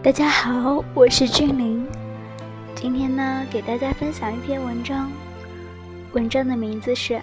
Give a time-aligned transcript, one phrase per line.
[0.00, 1.84] 大家好，我是俊林。
[2.76, 5.10] 今天呢，给大家分享一篇文章，
[6.12, 7.14] 文章的名字是《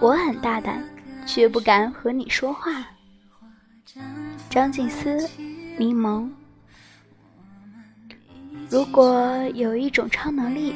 [0.00, 0.82] 我很大胆，
[1.24, 2.72] 却不敢和你说话》。
[4.50, 5.30] 张静思，
[5.78, 6.28] 柠檬。
[8.68, 10.74] 如果有一种超能力，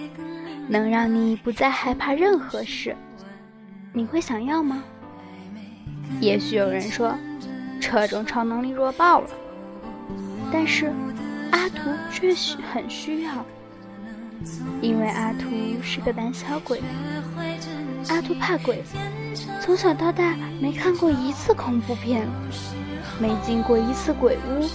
[0.69, 2.97] 能让你不再害怕任何事，
[3.93, 4.85] 你会想要吗？
[6.21, 7.13] 也许有人说，
[7.81, 9.29] 这种超能力弱爆了。
[10.53, 10.93] 但是，
[11.51, 13.33] 阿图却需很需要，
[14.83, 15.49] 因为阿图
[15.83, 16.83] 是个胆小鬼。
[18.09, 18.83] 阿图怕鬼，
[19.61, 22.29] 从小到大没看过一次恐怖片，
[23.19, 24.69] 没进过一次鬼屋，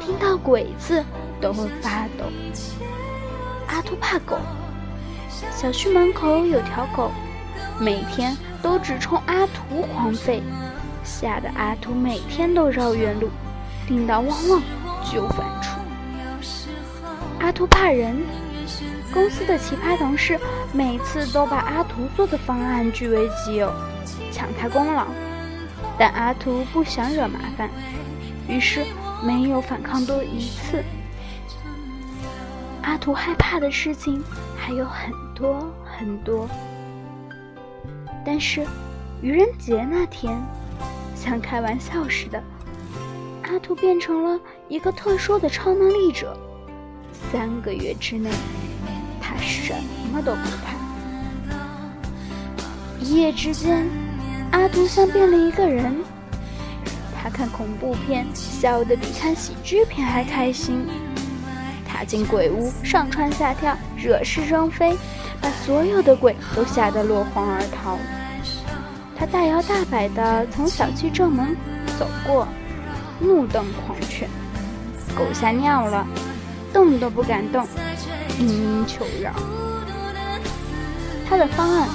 [0.00, 1.04] 听到鬼字
[1.40, 2.24] 都会发抖。
[3.68, 4.38] 阿图怕狗，
[5.54, 7.12] 小区门口有条狗，
[7.78, 10.40] 每天都只冲阿图狂吠，
[11.04, 13.28] 吓得阿图每天都绕远路，
[13.86, 14.62] 听到汪汪。
[15.12, 15.76] 就反刍。
[17.38, 18.16] 阿图怕人，
[19.12, 20.40] 公司的奇葩同事
[20.72, 23.70] 每次都把阿图做的方案据为己有，
[24.32, 25.06] 抢他功劳。
[25.98, 27.68] 但阿图不想惹麻烦，
[28.48, 28.86] 于是
[29.22, 30.82] 没有反抗多一次。
[32.80, 34.24] 阿图害怕的事情
[34.56, 36.48] 还有很多很多，
[38.24, 38.66] 但是
[39.20, 40.40] 愚人节那天，
[41.14, 42.42] 像开玩笑似的。
[43.42, 44.40] 阿图变成了
[44.72, 46.34] 一个特殊的超能力者，
[47.30, 48.30] 三个月之内，
[49.20, 49.74] 他什
[50.10, 50.72] 么都不怕。
[52.98, 53.86] 一夜之间，
[54.50, 55.94] 阿图像变了一个人。
[57.14, 60.86] 他看恐怖片笑得比看喜剧片还开心，
[61.86, 64.96] 他进鬼屋上蹿下跳，惹是生非，
[65.38, 67.98] 把所有的鬼都吓得落荒而逃。
[69.14, 71.54] 他大摇大摆地从小区正门
[71.98, 72.48] 走过。
[73.20, 74.28] 怒瞪狂犬，
[75.16, 76.06] 狗吓尿了，
[76.72, 77.66] 动都不敢动，
[78.38, 79.32] 嘤嘤求饶。
[81.28, 81.88] 他的方案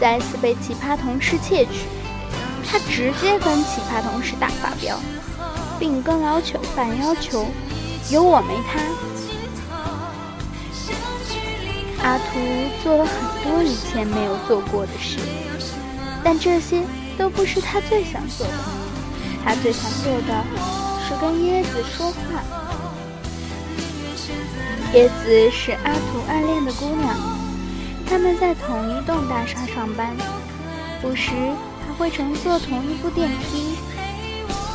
[0.00, 1.86] 再次被奇葩同事窃取，
[2.66, 4.98] 他直接跟奇葩同事大发飙，
[5.78, 7.46] 并跟要求反要求，
[8.10, 8.80] 有我没他。
[12.02, 12.38] 阿图
[12.82, 15.18] 做了很多以前没有做过的事，
[16.22, 16.82] 但这些
[17.16, 18.52] 都不是他最想做的。
[19.42, 20.44] 他最想做的
[21.06, 22.63] 是跟椰子说话。
[24.94, 27.16] 椰子是阿图暗恋的姑娘，
[28.06, 30.14] 他们在同一栋大厦上班，
[31.02, 31.32] 有时
[31.86, 33.76] 还会乘坐同一部电梯，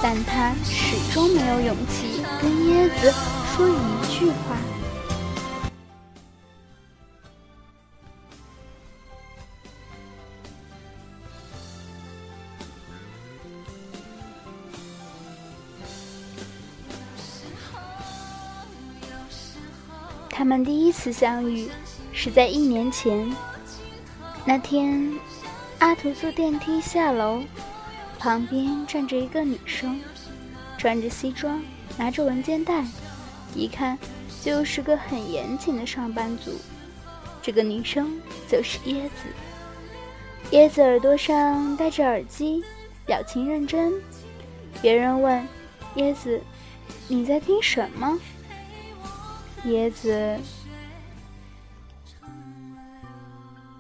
[0.02, 3.14] 但他始终没有勇气跟椰子
[3.56, 4.56] 说一句话。
[20.50, 21.70] 我们第一次相遇
[22.12, 23.32] 是在一年前。
[24.44, 25.14] 那天，
[25.78, 27.44] 阿图坐电梯下楼，
[28.18, 30.02] 旁边站着一个女生，
[30.76, 31.62] 穿着西装，
[32.00, 32.84] 拿着文件袋，
[33.54, 33.96] 一看
[34.44, 36.54] 就是个很严谨的上班族。
[37.44, 39.30] 这个女生就是椰子。
[40.50, 42.64] 椰子耳朵上戴着耳机，
[43.06, 43.94] 表情认真。
[44.82, 45.48] 别人问
[45.98, 46.42] 椰子
[47.08, 48.20] ：“你在听什么？”
[49.66, 50.38] 椰子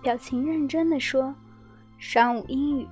[0.03, 1.33] 表情认真的说
[1.97, 2.87] ：“商务英语。”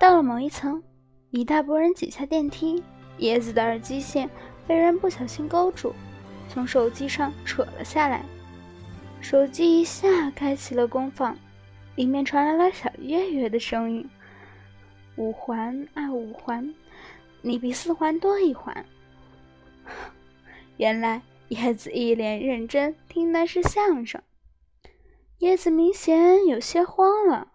[0.00, 0.82] 到了某一层，
[1.30, 2.82] 一大波人挤下电梯，
[3.18, 4.28] 椰子的耳机线
[4.66, 5.94] 被人不小心勾住，
[6.48, 8.24] 从手机上扯了下来。
[9.20, 11.36] 手机一下开启了功放，
[11.96, 14.08] 里面传来了小月月的声音
[15.16, 16.74] ：“五环啊五环，
[17.42, 18.84] 你比四环多一环。”
[20.78, 24.22] 原来叶子一脸认真听的是相声，
[25.38, 27.48] 叶子明显有些慌了，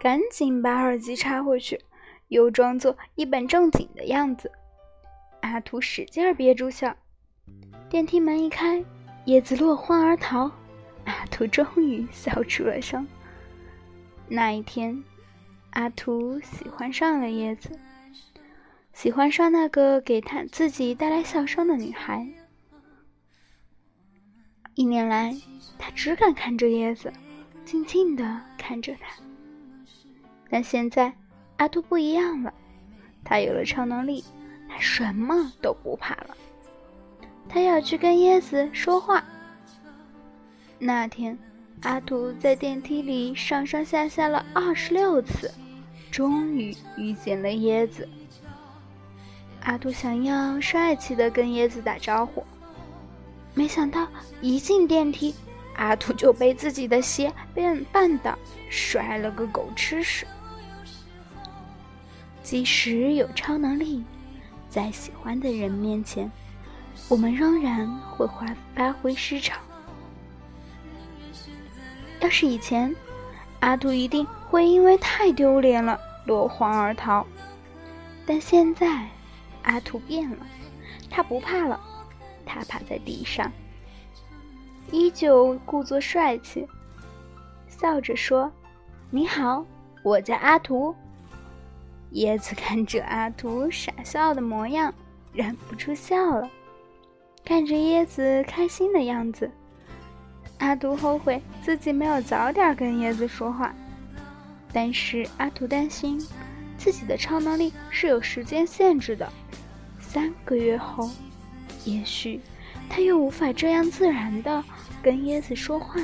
[0.00, 1.80] 赶紧把耳机插回去，
[2.26, 4.50] 又装作一本正经的样子。
[5.42, 6.96] 阿图使劲憋住笑，
[7.88, 8.84] 电梯门一开，
[9.24, 10.50] 叶子落荒而逃，
[11.04, 13.06] 阿图终于笑出了声。
[14.26, 15.00] 那一天，
[15.70, 17.70] 阿图喜欢上了叶子。
[19.00, 22.28] 喜欢上那个给他自己带来笑声的女孩。
[24.74, 25.34] 一年来，
[25.78, 27.10] 他只敢看着叶子，
[27.64, 29.10] 静静的看着他。
[30.50, 31.10] 但现在，
[31.56, 32.52] 阿图不一样了，
[33.24, 34.22] 他有了超能力，
[34.68, 36.36] 他什么都不怕了。
[37.48, 39.24] 他要去跟椰子说话。
[40.78, 41.38] 那天，
[41.84, 45.50] 阿图在电梯里上上下下了二十六次，
[46.10, 48.06] 终于遇见了椰子。
[49.62, 52.44] 阿图想要帅气的跟椰子打招呼，
[53.54, 54.08] 没想到
[54.40, 55.34] 一进电梯，
[55.76, 58.36] 阿图就被自己的鞋绊绊倒，
[58.68, 60.26] 摔了个狗吃屎。
[62.42, 64.02] 即使有超能力，
[64.68, 66.30] 在喜欢的人面前，
[67.08, 69.58] 我们仍然会发发挥失常。
[72.20, 72.94] 要是以前，
[73.60, 77.24] 阿杜一定会因为太丢脸了落荒而逃。
[78.26, 79.06] 但现在，
[79.62, 80.38] 阿图变了，
[81.10, 81.80] 他不怕了，
[82.44, 83.50] 他趴在地上，
[84.90, 86.66] 依旧故作帅气，
[87.68, 88.50] 笑着说
[89.10, 89.64] ：“你好，
[90.02, 90.94] 我叫阿图。”
[92.14, 94.92] 椰子看着阿图傻笑的模样，
[95.32, 96.50] 忍不住笑了。
[97.44, 99.50] 看着椰子开心的样子。
[100.58, 103.74] 阿图后悔自己没有早点跟椰子说话，
[104.72, 106.20] 但是阿图担心
[106.80, 109.30] 自己的超能力是有时间限制的，
[110.00, 111.10] 三个月后，
[111.84, 112.40] 也许
[112.88, 114.64] 他又无法这样自然的
[115.02, 116.00] 跟椰子说话，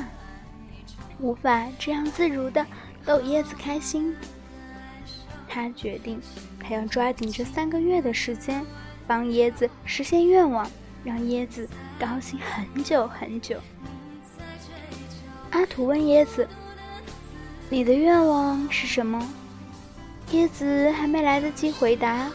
[1.19, 2.64] 无法这样自如的
[3.06, 4.14] 逗椰子开心。
[5.49, 6.20] 他决定，
[6.61, 8.62] 他要抓紧这三个月的时间，
[9.06, 10.70] 帮椰子实现愿望，
[11.02, 11.67] 让椰子
[11.99, 13.58] 高兴很久很久。
[15.52, 16.46] 阿土问椰子
[17.70, 19.26] ：“你的愿望是什么？”
[20.32, 22.31] 椰子还没来得及回答，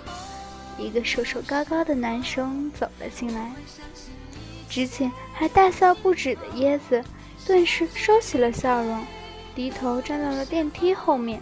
[0.77, 3.51] 一个瘦瘦高高的男生走了进来。
[4.69, 7.03] 之前还大笑不止的椰子，
[7.45, 9.05] 顿时收起了笑容，
[9.53, 11.41] 低头站到了电梯后面。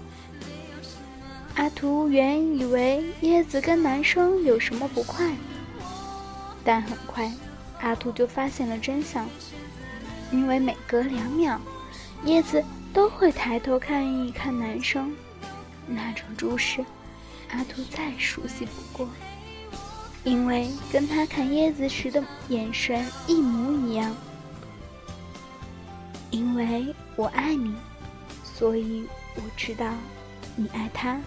[1.56, 5.32] 阿图原以为椰子跟男生有什么不快，
[6.64, 7.32] 但很快，
[7.82, 9.30] 阿图就发现了真相。
[10.32, 11.60] 因为每隔两秒，
[12.26, 15.16] 椰子都会抬头看一看男生，
[15.90, 16.86] 那种注视，
[17.52, 19.10] 阿图再熟悉不过。
[20.24, 24.16] 因为跟他看椰子时的眼神一模一样。
[26.32, 27.74] 因为我爱你，
[28.44, 29.06] 所以
[29.36, 29.94] 我知道
[30.56, 31.20] 你爱他。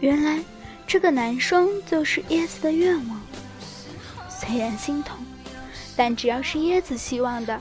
[0.00, 0.42] 原来，
[0.86, 3.20] 这个男生就是椰子的愿望。
[4.28, 5.16] 虽然心痛。
[5.96, 7.56] 但只要是椰子希望的，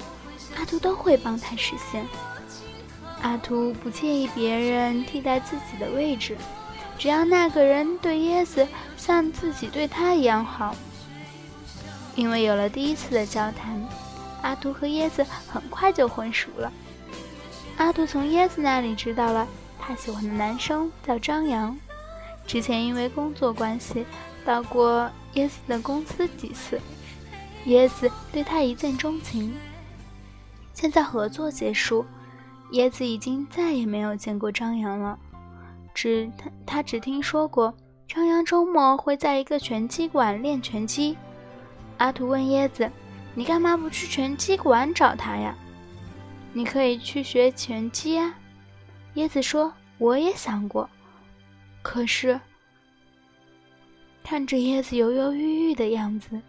[0.58, 2.04] 阿图都会帮他实现。
[3.24, 6.38] 阿图不介意别人替代自己的位置，
[7.00, 8.68] 只要那个人对椰子
[8.98, 10.76] 像自己对他一样好。
[12.16, 13.82] 因为有了第一次的交谈，
[14.42, 16.72] 阿图和椰子很快就混熟了。
[17.78, 19.48] 阿图从椰子那里知道了
[19.80, 21.76] 他喜欢的男生叫张扬，
[22.46, 24.06] 之前因为工作关系
[24.46, 26.80] 到过椰子的公司几次。
[27.68, 29.56] 椰子对他一见钟情。
[30.74, 32.06] 现在合作结束，
[32.74, 35.18] 椰子已经再也没有见过张扬了。
[35.94, 37.74] 只他他只听说过
[38.08, 41.16] 张扬周末会在一个拳击馆练拳击。
[41.98, 42.92] 阿图问椰子
[43.36, 45.56] ：“你干嘛不去拳击馆找他呀？
[46.52, 48.36] 你可以去学拳击啊。”
[49.16, 50.90] 椰子说：“我也想过，
[51.84, 52.40] 可是……”
[54.24, 56.42] 看着椰子犹犹豫豫的样子。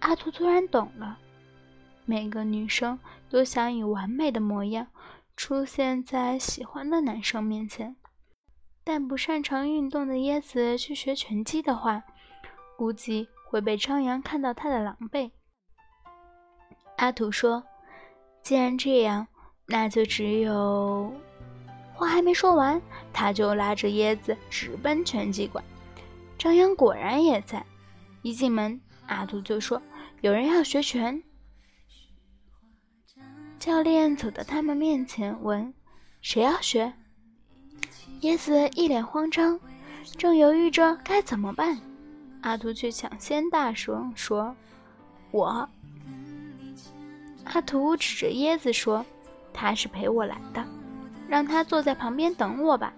[0.00, 1.18] 阿图突然懂了，
[2.06, 4.86] 每个女生都想以完美的模样
[5.36, 7.96] 出现在喜欢的男生面前，
[8.84, 12.02] 但不擅长运动的椰子去学拳击的话，
[12.76, 15.30] 估计会被张扬看到他的狼狈。
[16.96, 17.64] 阿土说
[18.42, 19.26] ：“既然这样，
[19.66, 21.12] 那就只有……”
[21.94, 22.80] 话还没说完，
[23.12, 25.64] 他就拉着椰子直奔拳击馆。
[26.38, 27.64] 张扬果然也在，
[28.22, 29.80] 一进门，阿土就说。
[30.20, 31.20] 有人要学拳，
[33.62, 35.72] 教练走到他们面前问
[36.20, 36.92] ：“谁要学？”
[38.22, 39.60] 椰子一脸慌张，
[40.18, 41.78] 正犹豫着该怎么办。
[42.40, 44.56] 阿图却抢先大声说
[45.30, 45.68] ：“我。”
[47.54, 49.06] 阿图指着椰子说
[49.54, 50.66] ：“他是陪我来的，
[51.28, 52.92] 让他坐在旁边等我吧。”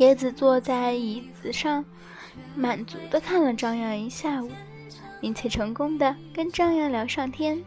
[0.00, 1.84] 椰子坐在椅子上，
[2.56, 4.50] 满足的看了张扬一下午。
[5.20, 7.62] 并且成功的跟张扬聊上天。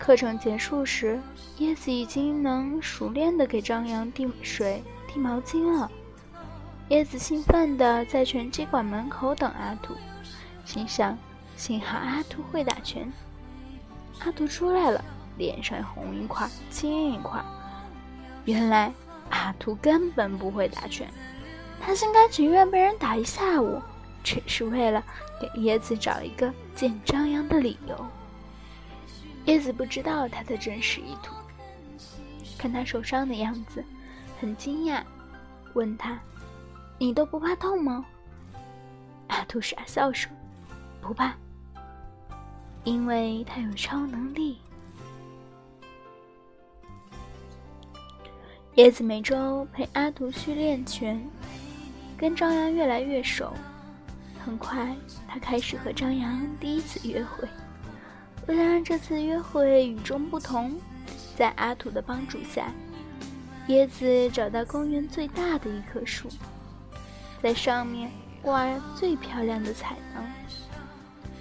[0.00, 1.20] 课程结束时，
[1.58, 5.88] 椰子已经能熟练的给张扬递水、递毛巾了。
[6.88, 9.94] 椰子兴奋的在拳击馆门口等阿图，
[10.64, 11.16] 心想：
[11.54, 13.12] 幸好阿图会打拳。
[14.20, 15.04] 阿图出来了，
[15.36, 17.38] 脸上红一块青一块。
[18.46, 18.90] 原来
[19.28, 21.06] 阿图根本不会打拳，
[21.78, 23.80] 他心甘情愿被人打一下午。
[24.22, 25.02] 只是为了
[25.40, 28.06] 给椰子找一个见张扬的理由。
[29.46, 31.34] 叶子不知道他的真实意图，
[32.58, 33.84] 看他受伤的样子，
[34.40, 35.02] 很惊讶，
[35.72, 36.18] 问他
[36.98, 38.04] ：“你都不怕痛吗？”
[39.28, 40.30] 阿图傻笑说
[41.00, 41.34] ：“不怕，
[42.84, 44.58] 因为他有超能力。”
[48.76, 51.20] 叶子每周陪阿图去练拳，
[52.16, 53.52] 跟张扬越来越熟。
[54.44, 57.48] 很快，他开始和张扬第一次约会。
[58.50, 60.76] 为了让这次约会与众不同，
[61.36, 62.66] 在阿土的帮助下，
[63.68, 66.28] 椰子找到公园最大的一棵树，
[67.40, 68.10] 在上面
[68.42, 68.66] 挂
[68.96, 70.24] 最漂亮的彩灯。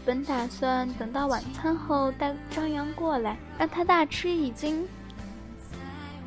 [0.05, 4.87] 本打算等到晚餐后带张扬过来，让他大吃一惊，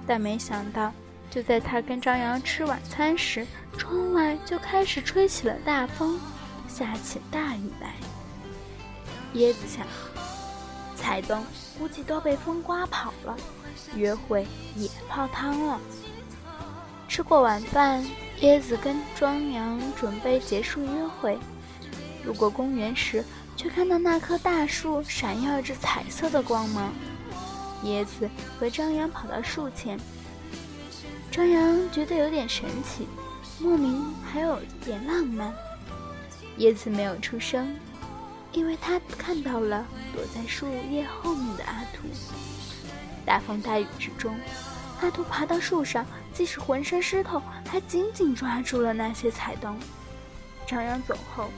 [0.04, 0.92] 但没想到，
[1.30, 3.46] 就在他跟张扬吃晚餐时，
[3.78, 6.18] 窗外就开始吹起了大风，
[6.66, 7.94] 下起大雨来。
[9.34, 9.86] 椰子想。
[11.02, 11.44] 彩灯
[11.76, 13.36] 估计都被风刮跑了，
[13.96, 15.80] 约会也泡汤了。
[17.08, 18.02] 吃过晚饭，
[18.40, 21.36] 椰子跟庄阳准备结束约会。
[22.24, 23.24] 路过公园时，
[23.56, 26.92] 却看到那棵大树闪耀着彩色的光芒。
[27.84, 29.98] 椰子和张扬跑到树前，
[31.32, 33.08] 张扬觉得有点神奇，
[33.58, 35.52] 莫名还有点浪漫。
[36.58, 37.74] 椰子没有出声。
[38.52, 42.06] 因为他看到了躲在树叶后面的阿图。
[43.24, 44.34] 大风大雨之中，
[45.00, 46.04] 阿图爬到树上，
[46.34, 49.78] 即使浑身湿透，还紧紧抓住了那些彩灯。
[50.66, 51.50] 张扬走后，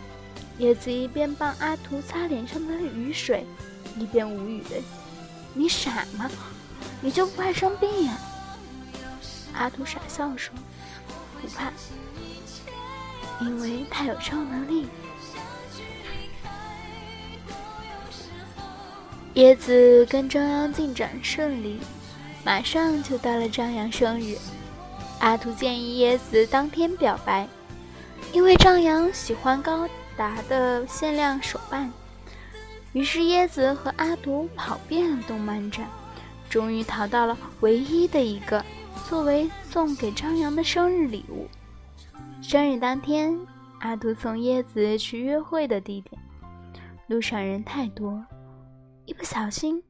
[0.58, 3.44] 叶子一边帮阿图擦脸上的雨水，
[3.98, 4.76] 一边无语的
[5.52, 6.30] ：“你傻吗？
[7.00, 8.16] 你就不怕生病呀？”
[9.52, 10.54] 阿图傻笑说
[11.40, 11.72] ：“不怕，
[13.40, 14.86] 因为他有超能力。”
[19.34, 21.80] 椰子跟张扬进展顺利，
[22.44, 24.36] 马上就到了张扬生日。
[25.18, 27.48] 阿图建议椰子当天表白，
[28.32, 31.92] 因为张扬喜欢高达的限量手办。
[32.92, 35.88] 于是椰子和阿图跑遍了动漫展，
[36.48, 38.64] 终于淘到了唯一的一个，
[39.08, 41.48] 作为送给张扬的生日礼物。
[42.40, 43.36] 生日当天，
[43.80, 46.22] 阿图送椰子去约会的地点，
[47.08, 48.24] 路上人太多。
[49.06, 49.82] 一不小心，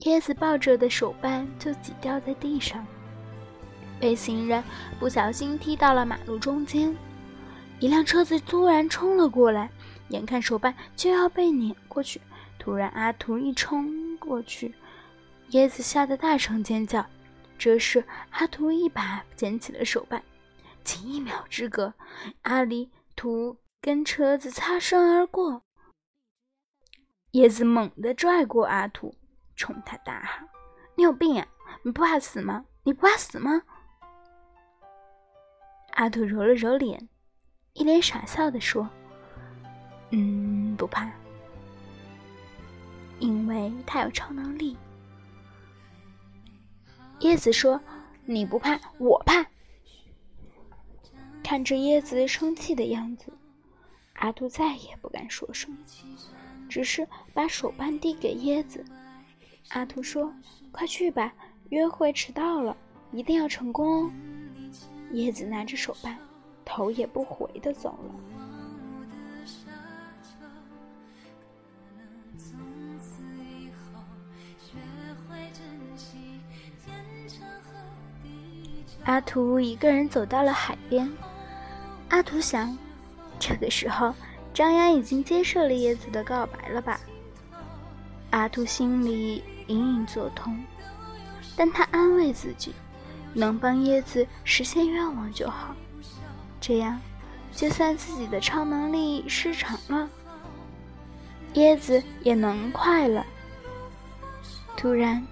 [0.00, 2.86] 椰子抱着的手办就挤掉在地上，
[3.98, 4.62] 被行人
[4.98, 6.94] 不小心踢到了马路中间。
[7.80, 9.70] 一辆车子突然冲了过来，
[10.10, 12.20] 眼看手办就要被碾过去，
[12.58, 14.74] 突然阿图一冲过去，
[15.50, 17.04] 椰子吓得大声尖叫。
[17.58, 20.22] 这时阿图一把捡起了手办，
[20.84, 21.92] 仅一秒之隔，
[22.42, 25.62] 阿离图跟车子擦身而过。
[27.32, 29.14] 叶子猛地拽过阿土，
[29.54, 30.48] 冲他大喊
[30.96, 31.46] ：“你有病啊！
[31.84, 32.64] 你不怕死吗？
[32.82, 33.62] 你不怕死吗？”
[35.94, 37.08] 阿土揉了揉脸，
[37.74, 38.88] 一脸傻笑的说
[40.10, 41.08] ：“嗯，不怕，
[43.20, 44.76] 因为他有超能力。”
[47.20, 47.80] 叶子说
[48.26, 49.46] ：“你不怕，我怕。”
[51.44, 53.32] 看着叶子生气的样子，
[54.14, 55.76] 阿土再也不敢说什么。
[56.70, 58.84] 只是把手办递给椰子，
[59.70, 60.32] 阿图说
[60.70, 61.32] ：“快去吧，
[61.70, 62.76] 约会迟到了，
[63.10, 64.10] 一定要成功哦。”
[65.12, 66.16] 椰子拿着手办，
[66.64, 68.14] 头也不回的走了。
[79.04, 81.10] 阿图一个人走到了海边，
[82.10, 82.78] 阿图想，
[83.40, 84.14] 这个时候。
[84.52, 87.00] 张扬已经接受了叶子的告白了吧？
[88.30, 90.62] 阿图心里隐隐作痛，
[91.56, 92.74] 但他安慰自己，
[93.32, 95.74] 能帮叶子实现愿望就好。
[96.60, 97.00] 这样，
[97.52, 100.08] 就算自己的超能力失常了，
[101.54, 103.24] 叶子也能快乐。
[104.76, 105.26] 突然，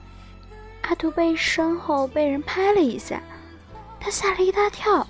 [0.83, 3.21] 阿图被身后被人拍了一下，
[4.01, 5.07] 他吓了一大跳，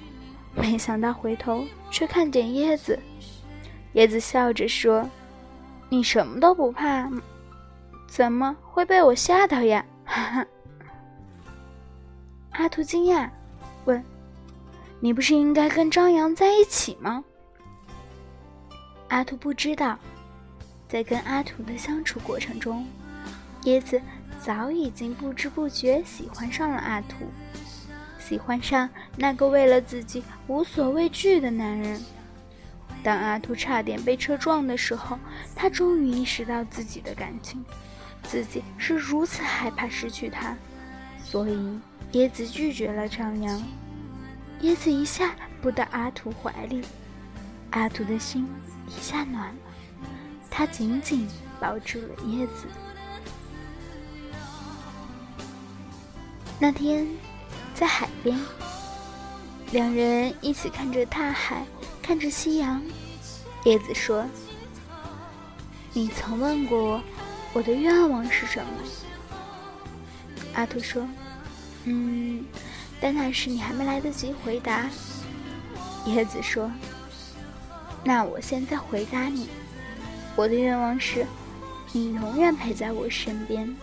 [0.54, 2.98] 没想到回头却看见椰子。
[3.98, 5.04] 椰子笑着说
[5.90, 7.10] ：“你什么都不怕，
[8.06, 10.46] 怎么会被我吓到呀？”哈哈。
[12.50, 13.28] 阿图惊讶，
[13.86, 14.00] 问
[15.00, 17.24] ：“你不是应该跟张扬在一起吗？”
[19.10, 19.98] 阿图不知道，
[20.88, 22.86] 在跟阿图的相处过程中，
[23.64, 24.00] 椰子
[24.40, 27.26] 早已经不知不觉喜欢上了阿图，
[28.20, 32.00] 喜欢上那个为了自己无所畏惧的男人。
[33.02, 35.18] 当阿图差点被车撞的时候，
[35.54, 37.64] 他终于意识到自己的感情，
[38.24, 40.56] 自己是如此害怕失去他，
[41.24, 41.78] 所以
[42.12, 43.62] 椰子拒绝了张扬。
[44.62, 46.82] 椰子一下扑到阿图怀里，
[47.70, 48.48] 阿图的心
[48.88, 49.54] 一下暖了，
[50.50, 51.28] 他紧紧
[51.60, 52.66] 抱住了椰子。
[56.58, 57.06] 那天，
[57.72, 58.36] 在海边，
[59.70, 61.64] 两人一起看着大海，
[62.08, 62.82] 看着夕阳。
[63.64, 64.24] 叶子说
[65.92, 67.02] ：“你曾问过我，
[67.52, 68.72] 我的愿望是什么？”
[70.56, 71.06] 阿图说
[71.84, 72.42] ：“嗯，
[72.98, 74.88] 但那时你还没来得及回答。”
[76.06, 76.72] 叶子说
[78.02, 79.50] ：“那我现在回答你，
[80.34, 81.26] 我的愿望是，
[81.92, 83.76] 你永远陪在我身边。”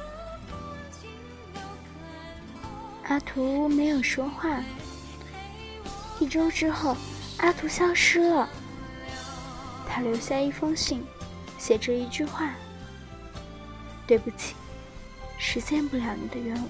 [3.06, 4.64] 阿图没有说话。
[6.20, 6.98] 一周之后，
[7.38, 8.50] 阿图消失了。
[9.88, 11.06] 他留下一封信，
[11.58, 12.54] 写着一句话
[14.06, 14.56] ：“对不起，
[15.38, 16.66] 实现不了你的愿望。”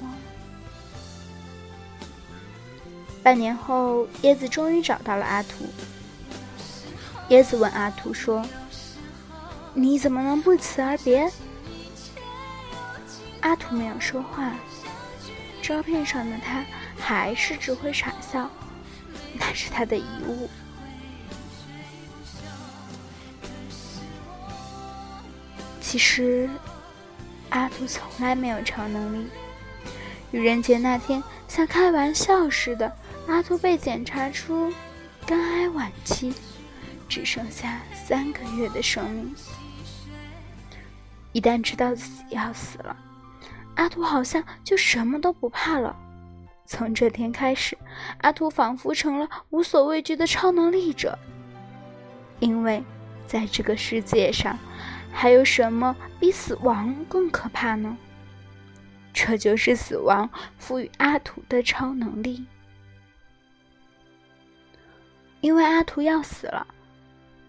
[3.24, 5.65] 半年后，椰子终于找到了阿图。
[7.29, 8.45] 椰子问阿图说
[9.74, 11.31] ：“你怎么能不辞而别？”
[13.41, 14.53] 阿图没有说话。
[15.62, 16.63] 照片上的他
[17.00, 18.48] 还是只会傻笑，
[19.39, 20.50] 那是他的遗物。
[25.82, 26.50] 其实，
[27.50, 29.27] 阿图从来没有超能力。
[30.32, 32.92] 愚人节那天，像开玩笑似的，
[33.27, 34.74] 阿图被检查出
[35.25, 36.34] 肝癌晚期，
[37.08, 39.34] 只剩下三个月的生命。
[41.32, 42.96] 一旦知道自己要死了。
[43.75, 45.96] 阿图好像就什么都不怕了。
[46.65, 47.77] 从这天开始，
[48.22, 51.17] 阿图仿佛成了无所畏惧的超能力者。
[52.39, 52.84] 因为，
[53.27, 54.57] 在这个世界上，
[55.12, 57.95] 还有什么比死亡更可怕呢？
[59.13, 62.45] 这就是死亡赋予阿图的超能力。
[65.41, 66.67] 因为阿图要死了，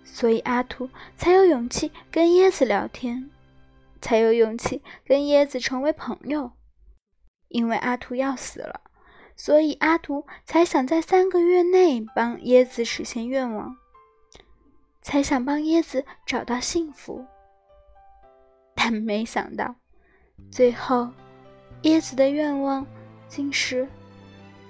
[0.04, 3.30] 所以阿图才有勇气跟椰子聊天。
[3.98, 6.52] 才有勇气跟椰子成为朋友，
[7.48, 8.80] 因为阿图要死了，
[9.36, 13.76] 所以阿图才想在三个月内帮椰子实现愿望，
[15.02, 17.24] 才想帮椰子找到幸福。
[18.74, 19.74] 但没想到，
[20.50, 21.08] 最后
[21.82, 22.86] 椰子的愿望
[23.28, 23.86] 竟是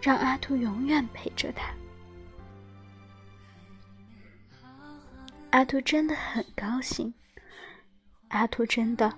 [0.02, 1.72] 让阿图永远陪着他。
[5.50, 7.14] 阿图真的很高兴。
[8.28, 9.08] 阿图真的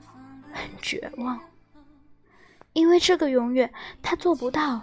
[0.52, 1.40] 很绝望，
[2.74, 4.82] 因为这个永远他做不到。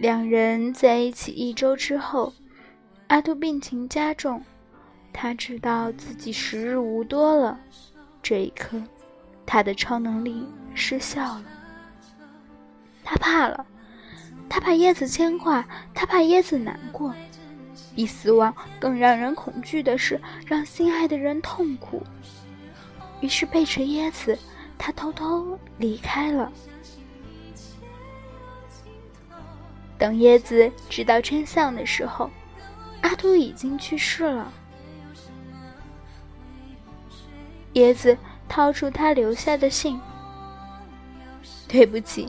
[0.00, 2.32] 两人在一起一周之后，
[3.08, 4.42] 阿杜病情加重，
[5.12, 7.60] 他知道自己时日无多了。
[8.22, 8.82] 这一刻，
[9.44, 11.44] 他的超能力失效了。
[13.04, 13.66] 他怕了，
[14.48, 17.14] 他怕椰子牵挂，他怕椰子难过。
[17.94, 22.02] 比死亡更让人恐惧的是，让心爱的人痛苦。
[23.20, 24.38] 于是背着椰子，
[24.78, 26.50] 他偷偷离开了。
[30.00, 32.30] 等椰子知道真相的时候，
[33.02, 34.50] 阿图已经去世了。
[37.74, 38.16] 椰子
[38.48, 40.00] 掏出他留下的信
[41.68, 42.28] ：“对不起，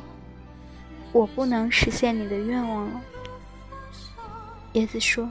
[1.14, 3.02] 我不能实现你的愿望了。”
[4.76, 5.28] 椰子说：“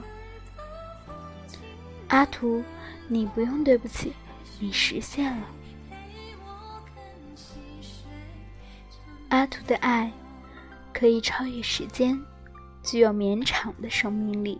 [2.09, 2.63] 阿图，
[3.07, 4.11] 你不用对不起。”
[4.63, 5.47] 你实现了，
[9.29, 10.11] 阿图的爱
[10.93, 12.21] 可以超越时间，
[12.91, 14.59] 具有绵长的生命力。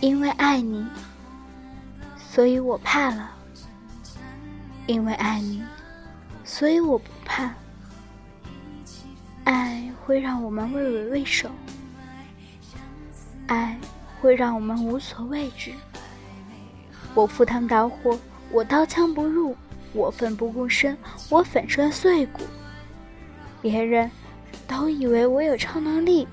[0.00, 0.86] 因为爱你，
[2.16, 3.30] 所以我怕了。
[4.86, 5.62] 因为爱你。
[6.42, 7.52] 所以我不怕，
[9.44, 11.50] 爱会让我们畏畏畏首，
[13.48, 13.78] 爱
[14.20, 15.74] 会让我们无所畏惧。
[17.14, 18.18] 我赴汤蹈火，
[18.50, 19.56] 我刀枪不入，
[19.92, 20.96] 我奋不顾身，
[21.28, 22.42] 我粉身碎骨。
[23.60, 24.10] 别人
[24.66, 26.26] 都以为我有超能力，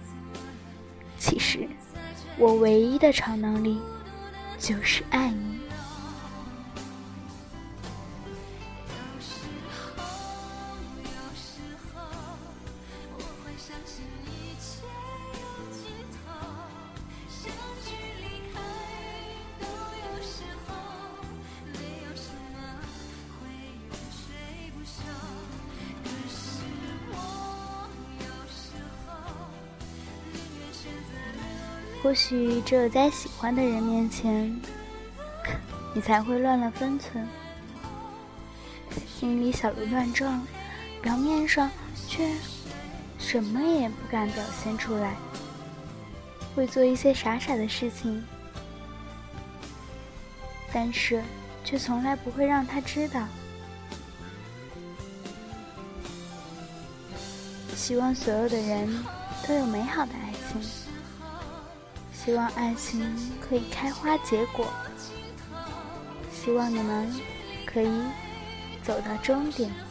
[1.17, 1.67] 其实
[2.37, 3.79] 我唯一的超能力
[4.57, 5.59] 就是爱你。
[32.07, 34.57] 或许只有在喜欢的人面前，
[35.93, 37.27] 你才会乱了分寸，
[39.19, 40.41] 心里小鹿乱撞，
[41.01, 41.69] 表面上
[42.07, 42.33] 却
[43.19, 45.17] 什么也不敢表现出来，
[46.55, 48.23] 会做一些傻傻的事情，
[50.71, 51.21] 但是
[51.65, 53.21] 却从来不会让他知道。
[57.75, 59.03] 希望所有的人
[59.45, 60.86] 都有美好的爱情，
[62.27, 63.09] 希望爱情
[63.39, 64.67] 可以开花结果。
[66.29, 67.09] 希望你们
[67.65, 67.89] 可以
[68.83, 69.86] 走到终点。